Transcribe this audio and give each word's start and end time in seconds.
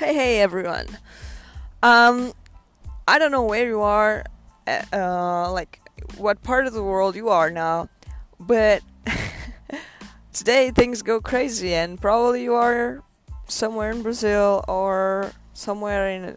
Hey, 0.00 0.14
hey, 0.14 0.40
everyone. 0.40 0.86
Um, 1.82 2.32
I 3.06 3.18
don't 3.18 3.30
know 3.30 3.42
where 3.42 3.66
you 3.66 3.82
are, 3.82 4.24
uh, 4.66 4.82
uh, 4.94 5.52
like 5.52 5.78
what 6.16 6.42
part 6.42 6.66
of 6.66 6.72
the 6.72 6.82
world 6.82 7.16
you 7.16 7.28
are 7.28 7.50
now, 7.50 7.90
but 8.40 8.82
today 10.32 10.70
things 10.70 11.02
go 11.02 11.20
crazy, 11.20 11.74
and 11.74 12.00
probably 12.00 12.42
you 12.42 12.54
are 12.54 13.02
somewhere 13.46 13.90
in 13.90 14.00
Brazil 14.00 14.64
or 14.68 15.32
somewhere 15.52 16.08
in, 16.08 16.34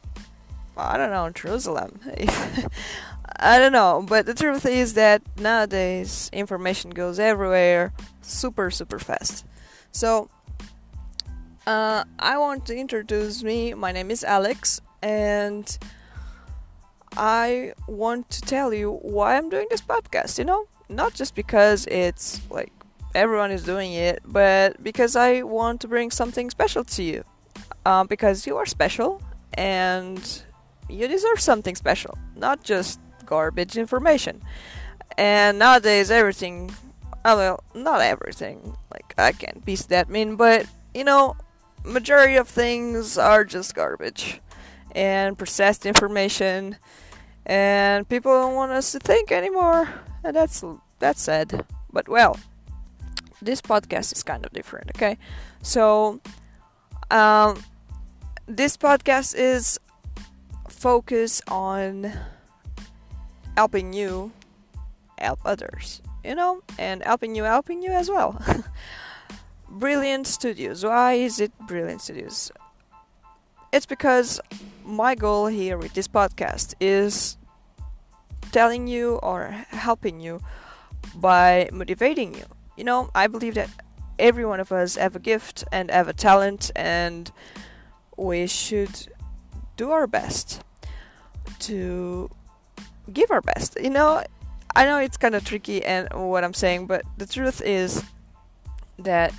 I 0.75 0.97
don't 0.97 1.11
know, 1.11 1.29
Jerusalem. 1.29 2.01
I 3.39 3.59
don't 3.59 3.71
know, 3.71 4.03
but 4.05 4.25
the 4.25 4.33
truth 4.33 4.65
is 4.65 4.95
that 4.95 5.21
nowadays 5.39 6.29
information 6.33 6.89
goes 6.89 7.17
everywhere 7.17 7.93
super, 8.21 8.69
super 8.69 8.99
fast. 8.99 9.45
So, 9.93 10.29
uh, 11.65 12.03
I 12.19 12.37
want 12.37 12.65
to 12.67 12.75
introduce 12.75 13.43
me. 13.43 13.73
My 13.73 13.91
name 13.91 14.11
is 14.11 14.23
Alex, 14.23 14.81
and 15.01 15.77
I 17.15 17.73
want 17.87 18.29
to 18.31 18.41
tell 18.41 18.73
you 18.73 18.91
why 19.01 19.37
I'm 19.37 19.49
doing 19.49 19.67
this 19.69 19.81
podcast. 19.81 20.37
You 20.37 20.45
know, 20.45 20.67
not 20.89 21.13
just 21.13 21.35
because 21.35 21.85
it's 21.87 22.41
like 22.49 22.71
everyone 23.15 23.51
is 23.51 23.63
doing 23.63 23.93
it, 23.93 24.21
but 24.25 24.81
because 24.83 25.15
I 25.15 25.43
want 25.43 25.81
to 25.81 25.87
bring 25.87 26.11
something 26.11 26.49
special 26.49 26.83
to 26.83 27.03
you. 27.03 27.23
Uh, 27.85 28.03
because 28.03 28.47
you 28.47 28.57
are 28.57 28.65
special, 28.65 29.21
and 29.55 30.43
you 30.89 31.07
deserve 31.07 31.39
something 31.39 31.75
special, 31.75 32.17
not 32.35 32.63
just 32.63 32.99
garbage 33.25 33.77
information. 33.77 34.41
And 35.17 35.59
nowadays, 35.59 36.09
everything, 36.09 36.71
oh, 37.25 37.37
well, 37.37 37.63
not 37.75 38.01
everything, 38.01 38.75
like 38.91 39.13
I 39.17 39.31
can't 39.33 39.63
be 39.65 39.75
that 39.75 40.09
mean, 40.09 40.35
but 40.35 40.65
you 40.93 41.03
know, 41.03 41.35
majority 41.83 42.35
of 42.35 42.47
things 42.47 43.17
are 43.17 43.43
just 43.43 43.75
garbage 43.75 44.39
and 44.95 45.37
processed 45.37 45.85
information, 45.85 46.77
and 47.45 48.07
people 48.07 48.31
don't 48.31 48.55
want 48.55 48.71
us 48.71 48.91
to 48.91 48.99
think 48.99 49.31
anymore, 49.31 49.89
and 50.23 50.35
that's 50.35 50.63
that's 50.99 51.21
sad. 51.21 51.65
But 51.91 52.07
well, 52.07 52.39
this 53.41 53.61
podcast 53.61 54.13
is 54.13 54.23
kind 54.23 54.45
of 54.45 54.53
different, 54.53 54.91
okay? 54.95 55.17
So, 55.61 56.19
um, 57.11 57.63
this 58.45 58.77
podcast 58.77 59.35
is 59.35 59.79
focused 60.69 61.41
on 61.49 62.11
helping 63.55 63.93
you 63.93 64.31
help 65.17 65.39
others, 65.45 66.01
you 66.23 66.35
know, 66.35 66.61
and 66.77 67.03
helping 67.03 67.35
you 67.35 67.43
helping 67.43 67.81
you 67.81 67.91
as 67.91 68.09
well. 68.09 68.41
Brilliant 69.73 70.27
Studios. 70.27 70.85
Why 70.85 71.13
is 71.13 71.39
it 71.39 71.51
Brilliant 71.65 71.99
Studios? 71.99 72.51
It's 73.71 73.87
because 73.87 74.39
my 74.85 75.15
goal 75.15 75.47
here 75.47 75.79
with 75.79 75.95
this 75.95 76.07
podcast 76.07 76.75
is 76.79 77.37
telling 78.51 78.85
you 78.87 79.15
or 79.23 79.47
helping 79.69 80.19
you 80.19 80.41
by 81.15 81.69
motivating 81.73 82.35
you. 82.35 82.43
You 82.77 82.83
know, 82.83 83.09
I 83.15 83.25
believe 83.25 83.55
that 83.55 83.69
every 84.19 84.45
one 84.45 84.59
of 84.59 84.71
us 84.71 84.95
have 84.95 85.15
a 85.15 85.19
gift 85.19 85.63
and 85.71 85.89
have 85.89 86.07
a 86.07 86.13
talent 86.13 86.69
and 86.75 87.31
we 88.15 88.45
should 88.45 89.07
do 89.75 89.89
our 89.89 90.05
best 90.05 90.61
to 91.61 92.29
give 93.11 93.31
our 93.31 93.41
best. 93.41 93.75
You 93.81 93.89
know, 93.89 94.23
I 94.75 94.85
know 94.85 94.99
it's 94.99 95.17
kind 95.17 95.33
of 95.33 95.43
tricky 95.43 95.83
and 95.83 96.07
what 96.13 96.43
I'm 96.43 96.53
saying, 96.53 96.85
but 96.85 97.01
the 97.17 97.25
truth 97.25 97.59
is 97.65 98.03
that 98.99 99.33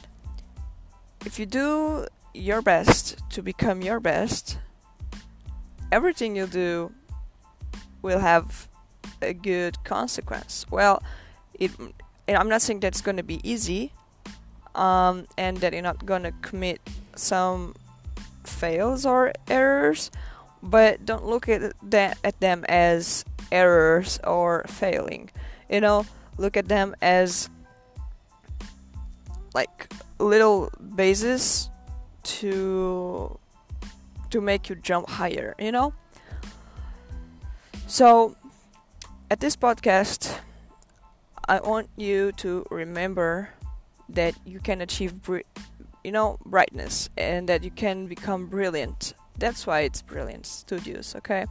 if 1.24 1.38
you 1.38 1.46
do 1.46 2.06
your 2.32 2.62
best 2.62 3.18
to 3.30 3.42
become 3.42 3.82
your 3.82 4.00
best, 4.00 4.58
everything 5.92 6.36
you 6.36 6.46
do 6.46 6.92
will 8.02 8.18
have 8.18 8.68
a 9.22 9.32
good 9.32 9.82
consequence. 9.84 10.66
Well, 10.70 11.02
it 11.54 11.70
I'm 12.28 12.48
not 12.48 12.62
saying 12.62 12.80
that's 12.80 13.00
going 13.00 13.16
to 13.16 13.22
be 13.22 13.40
easy 13.48 13.92
um, 14.74 15.26
and 15.36 15.58
that 15.58 15.72
you're 15.72 15.82
not 15.82 16.04
going 16.04 16.22
to 16.22 16.32
commit 16.42 16.80
some 17.14 17.74
fails 18.44 19.06
or 19.06 19.32
errors, 19.48 20.10
but 20.62 21.04
don't 21.04 21.26
look 21.26 21.48
at 21.48 21.72
that 21.90 22.18
at 22.24 22.40
them 22.40 22.64
as 22.68 23.24
errors 23.52 24.18
or 24.24 24.64
failing. 24.68 25.30
You 25.70 25.80
know, 25.80 26.06
look 26.38 26.56
at 26.56 26.68
them 26.68 26.94
as 27.00 27.48
like 29.54 29.92
little 30.18 30.70
bases 30.94 31.70
to 32.24 33.38
to 34.30 34.40
make 34.40 34.68
you 34.68 34.74
jump 34.74 35.08
higher, 35.08 35.54
you 35.58 35.70
know? 35.70 35.94
So 37.86 38.36
at 39.30 39.40
this 39.40 39.56
podcast 39.56 40.36
I 41.46 41.60
want 41.60 41.88
you 41.96 42.32
to 42.32 42.66
remember 42.70 43.50
that 44.08 44.34
you 44.44 44.60
can 44.60 44.80
achieve 44.80 45.20
you 46.02 46.12
know 46.12 46.38
brightness 46.44 47.08
and 47.16 47.48
that 47.48 47.62
you 47.64 47.70
can 47.70 48.06
become 48.06 48.46
brilliant. 48.46 49.14
That's 49.38 49.66
why 49.66 49.80
it's 49.80 50.00
brilliant 50.02 50.46
studios, 50.46 51.14
okay? 51.16 51.46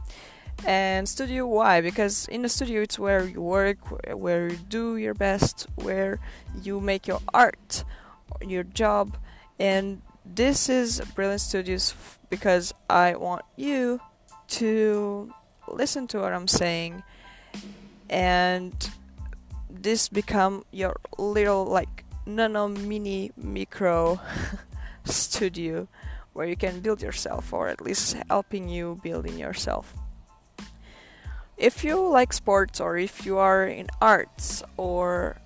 And 0.66 1.08
studio 1.08 1.46
why? 1.46 1.80
Because 1.80 2.26
in 2.28 2.42
the 2.42 2.48
studio 2.48 2.82
it's 2.82 2.98
where 2.98 3.24
you 3.24 3.42
work, 3.42 3.78
where 4.16 4.48
you 4.48 4.56
do 4.56 4.96
your 4.96 5.14
best, 5.14 5.66
where 5.74 6.20
you 6.62 6.80
make 6.80 7.06
your 7.06 7.20
art, 7.34 7.84
your 8.40 8.62
job, 8.62 9.16
and 9.58 10.00
this 10.24 10.68
is 10.68 11.00
Brilliant 11.14 11.42
Studios 11.42 11.94
because 12.30 12.72
I 12.88 13.14
want 13.14 13.44
you 13.56 14.00
to 14.48 15.32
listen 15.68 16.06
to 16.08 16.20
what 16.20 16.32
I'm 16.32 16.48
saying. 16.48 17.02
And 18.08 18.72
this 19.68 20.08
become 20.08 20.64
your 20.70 20.96
little 21.18 21.66
like 21.66 22.04
nano 22.26 22.68
mini 22.68 23.32
micro 23.36 24.18
studio 25.04 25.88
where 26.32 26.46
you 26.46 26.56
can 26.56 26.80
build 26.80 27.02
yourself 27.02 27.52
or 27.52 27.68
at 27.68 27.80
least 27.80 28.16
helping 28.28 28.68
you 28.68 28.98
building 29.02 29.38
yourself 29.38 29.94
if 31.56 31.84
you 31.84 32.08
like 32.08 32.32
sports 32.32 32.80
or 32.80 32.96
if 32.96 33.24
you 33.24 33.38
are 33.38 33.66
in 33.66 33.86
arts 34.00 34.62
or 34.76 35.36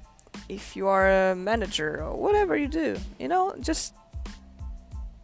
if 0.48 0.76
you 0.76 0.88
are 0.88 1.30
a 1.30 1.34
manager 1.34 2.02
or 2.02 2.16
whatever 2.16 2.56
you 2.56 2.68
do 2.68 2.96
you 3.18 3.28
know 3.28 3.54
just 3.60 3.94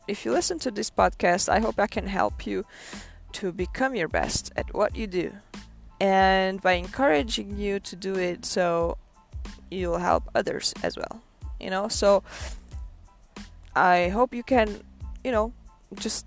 if 0.06 0.24
you 0.24 0.32
listen 0.32 0.58
to 0.58 0.70
this 0.70 0.90
podcast 0.90 1.48
i 1.48 1.58
hope 1.58 1.78
i 1.78 1.86
can 1.86 2.06
help 2.06 2.46
you 2.46 2.64
to 3.32 3.50
become 3.52 3.96
your 3.96 4.06
best 4.06 4.52
at 4.56 4.72
what 4.72 4.94
you 4.94 5.08
do. 5.08 5.32
And 6.00 6.62
by 6.62 6.74
encouraging 6.74 7.56
you 7.58 7.80
to 7.80 7.96
do 7.96 8.14
it 8.14 8.44
so 8.44 8.96
you'll 9.70 9.98
help 9.98 10.22
others 10.34 10.72
as 10.82 10.96
well 10.96 11.20
you 11.60 11.70
know? 11.70 11.88
So 11.88 12.22
i 13.76 14.08
hope 14.08 14.32
you 14.34 14.44
can 14.44 14.80
you 15.24 15.32
know 15.32 15.52
just 15.96 16.26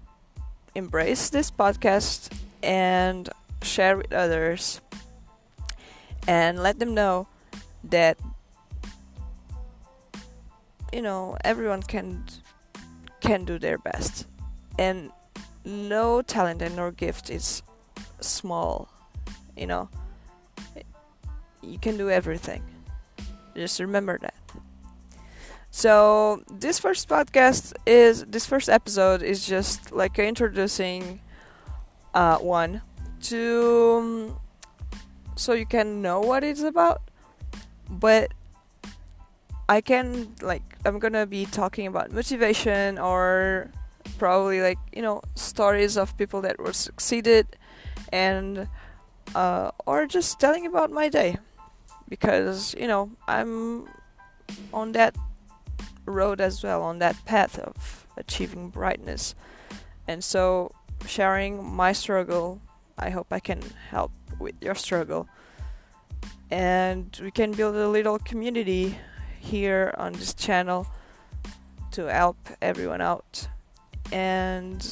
embrace 0.75 1.29
this 1.29 1.49
podcast 1.49 2.29
and 2.61 3.29
share 3.61 3.97
with 3.97 4.13
others 4.13 4.81
and 6.27 6.59
let 6.61 6.79
them 6.79 6.93
know 6.93 7.27
that 7.83 8.17
you 10.93 11.01
know 11.01 11.37
everyone 11.43 11.81
can 11.81 12.23
can 13.21 13.45
do 13.45 13.59
their 13.59 13.77
best. 13.77 14.27
And 14.79 15.11
no 15.65 16.21
talent 16.21 16.61
and 16.61 16.75
no 16.75 16.91
gift 16.91 17.29
is 17.29 17.63
small 18.19 18.89
you 19.57 19.67
know. 19.67 19.89
You 21.61 21.79
can 21.79 21.97
do 21.97 22.09
everything. 22.09 22.63
Just 23.55 23.79
remember 23.79 24.17
that. 24.21 24.35
So 25.71 26.43
this 26.49 26.79
first 26.79 27.09
podcast 27.09 27.73
is 27.85 28.23
this 28.25 28.45
first 28.45 28.69
episode 28.69 29.21
is 29.21 29.45
just 29.45 29.91
like 29.91 30.17
introducing 30.17 31.19
uh, 32.13 32.37
one 32.37 32.81
to 33.21 33.97
um, 33.99 34.39
so 35.35 35.53
you 35.53 35.65
can 35.65 36.01
know 36.01 36.19
what 36.19 36.43
it's 36.43 36.61
about 36.61 37.01
but 37.89 38.33
i 39.69 39.81
can 39.81 40.33
like 40.41 40.63
i'm 40.85 40.99
gonna 40.99 41.25
be 41.25 41.45
talking 41.45 41.87
about 41.87 42.11
motivation 42.11 42.97
or 42.97 43.69
probably 44.17 44.61
like 44.61 44.79
you 44.93 45.01
know 45.01 45.21
stories 45.35 45.97
of 45.97 46.17
people 46.17 46.41
that 46.41 46.57
were 46.59 46.73
succeeded 46.73 47.47
and 48.11 48.67
uh, 49.35 49.71
or 49.85 50.05
just 50.05 50.39
telling 50.39 50.65
about 50.65 50.91
my 50.91 51.09
day. 51.09 51.37
Because 52.09 52.73
you 52.79 52.87
know 52.87 53.11
i'm 53.27 53.87
on 54.73 54.93
that 54.93 55.15
road 56.05 56.39
as 56.39 56.63
well 56.63 56.81
on 56.81 56.99
that 56.99 57.17
path 57.25 57.59
of 57.59 58.07
achieving 58.15 58.69
brightness. 58.69 59.35
And 60.07 60.23
so 60.23 60.71
sharing 61.05 61.63
my 61.63 61.91
struggle 61.91 62.61
I 62.97 63.09
hope 63.09 63.27
I 63.31 63.39
can 63.39 63.61
help 63.89 64.11
with 64.39 64.55
your 64.61 64.75
struggle. 64.75 65.27
And 66.49 67.17
we 67.21 67.31
can 67.31 67.51
build 67.51 67.75
a 67.75 67.87
little 67.87 68.19
community 68.19 68.97
here 69.39 69.93
on 69.97 70.13
this 70.13 70.33
channel 70.33 70.87
to 71.91 72.05
help 72.05 72.37
everyone 72.61 73.01
out. 73.01 73.47
And 74.11 74.85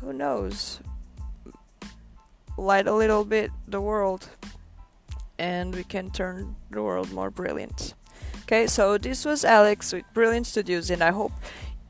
who 0.00 0.12
knows, 0.12 0.80
light 2.56 2.86
a 2.86 2.94
little 2.94 3.24
bit 3.24 3.50
the 3.68 3.80
world 3.80 4.28
and 5.38 5.74
we 5.74 5.82
can 5.82 6.10
turn 6.10 6.54
the 6.70 6.82
world 6.82 7.12
more 7.12 7.30
brilliant. 7.30 7.94
Okay, 8.42 8.66
so 8.66 8.96
this 8.96 9.24
was 9.24 9.44
Alex 9.44 9.92
with 9.92 10.04
Brilliant 10.14 10.46
Studios, 10.46 10.90
and 10.90 11.02
I 11.02 11.10
hope 11.10 11.32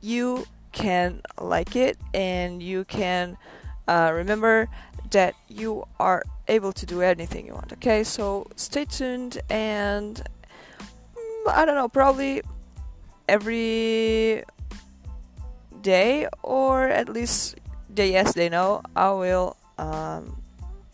you 0.01 0.45
can 0.71 1.21
like 1.39 1.75
it 1.75 1.97
and 2.13 2.63
you 2.63 2.83
can 2.85 3.37
uh, 3.87 4.11
remember 4.13 4.69
that 5.11 5.35
you 5.47 5.85
are 5.99 6.23
able 6.47 6.73
to 6.73 6.85
do 6.85 7.01
anything 7.01 7.45
you 7.45 7.53
want. 7.53 7.71
Okay, 7.73 8.03
so 8.03 8.47
stay 8.55 8.85
tuned 8.85 9.41
and 9.49 10.23
mm, 11.15 11.47
I 11.47 11.65
don't 11.65 11.75
know, 11.75 11.89
probably 11.89 12.41
every 13.27 14.43
day 15.81 16.27
or 16.41 16.87
at 16.87 17.09
least 17.09 17.55
day 17.93 18.11
yes, 18.11 18.33
they 18.33 18.49
know, 18.49 18.81
I 18.95 19.11
will 19.11 19.55
um, 19.77 20.41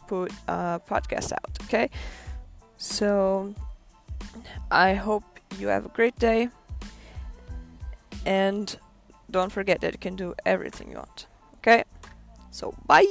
put 0.08 0.32
a 0.48 0.82
podcast 0.88 1.32
out. 1.32 1.58
Okay, 1.64 1.90
so 2.78 3.54
I 4.72 4.94
hope 4.96 5.24
you 5.58 5.68
have 5.68 5.86
a 5.86 5.90
great 5.90 6.18
day 6.20 6.50
and 8.26 8.78
don't 9.32 9.52
forget 9.52 9.82
that 9.82 9.94
you 9.94 10.00
can 10.00 10.16
do 10.16 10.34
everything 10.46 10.90
you 10.92 10.98
want. 10.98 11.28
Okay? 11.58 11.84
So 12.52 12.74
bye. 12.88 13.06